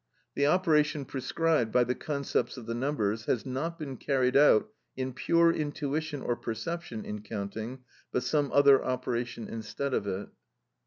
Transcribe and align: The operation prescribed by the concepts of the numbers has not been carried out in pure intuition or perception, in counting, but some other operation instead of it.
The 0.33 0.47
operation 0.47 1.05
prescribed 1.05 1.71
by 1.71 1.83
the 1.83 1.93
concepts 1.93 2.57
of 2.57 2.65
the 2.65 2.73
numbers 2.73 3.25
has 3.25 3.45
not 3.45 3.77
been 3.77 3.97
carried 3.97 4.35
out 4.35 4.67
in 4.97 5.13
pure 5.13 5.53
intuition 5.53 6.23
or 6.23 6.35
perception, 6.35 7.05
in 7.05 7.21
counting, 7.21 7.83
but 8.11 8.23
some 8.23 8.51
other 8.51 8.83
operation 8.83 9.47
instead 9.47 9.93
of 9.93 10.07
it. 10.07 10.29